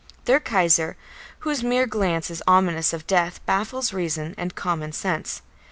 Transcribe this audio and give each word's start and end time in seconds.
Their 0.25 0.39
Kaiser, 0.39 0.97
whose 1.41 1.61
mere 1.61 1.85
glance 1.85 2.31
is 2.31 2.41
ominous 2.47 2.91
of 2.91 3.05
death, 3.05 3.39
baffles 3.45 3.93
reason 3.93 4.33
and 4.35 4.55
common 4.55 4.93
sense. 4.93 5.43